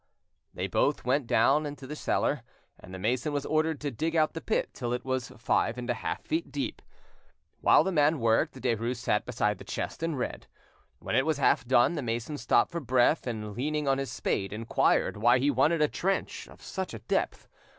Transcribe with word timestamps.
They 0.51 0.65
both 0.65 1.05
went 1.05 1.27
down 1.27 1.75
to 1.75 1.85
the 1.85 1.95
cellar, 1.95 2.41
and 2.79 2.91
the 2.91 2.97
mason 2.97 3.31
was 3.33 3.45
ordered 3.45 3.79
to 3.81 3.91
dig 3.91 4.15
out 4.15 4.33
the 4.33 4.41
pit 4.41 4.71
till 4.73 4.93
it 4.93 5.05
was 5.05 5.27
five 5.37 5.77
and 5.77 5.87
a 5.91 5.93
half 5.93 6.23
feet 6.23 6.51
deep. 6.51 6.81
While 7.59 7.83
the 7.83 7.91
man 7.91 8.19
worked, 8.19 8.55
Derues 8.59 8.95
sat 8.95 9.27
beside 9.27 9.59
the 9.59 9.63
chest 9.63 10.01
and 10.01 10.17
read. 10.17 10.47
When 10.97 11.15
it 11.15 11.27
was 11.27 11.37
half 11.37 11.67
done, 11.67 11.93
the 11.93 12.01
mason 12.01 12.37
stopped 12.39 12.71
for 12.71 12.79
breath, 12.79 13.27
and 13.27 13.53
leaning 13.55 13.87
on 13.87 13.99
his 13.99 14.11
spade, 14.11 14.51
inquired 14.51 15.17
why 15.17 15.37
he 15.37 15.51
wanted 15.51 15.83
a 15.83 15.87
trench 15.87 16.47
of 16.47 16.63
such 16.63 16.95
a 16.95 16.99
depth. 17.01 17.47